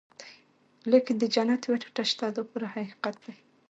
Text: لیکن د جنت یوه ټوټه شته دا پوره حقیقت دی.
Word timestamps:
لیکن 0.91 1.13
د 1.19 1.23
جنت 1.35 1.61
یوه 1.67 1.77
ټوټه 1.81 2.03
شته 2.11 2.25
دا 2.35 2.41
پوره 2.49 2.67
حقیقت 2.75 3.15
دی. 3.25 3.35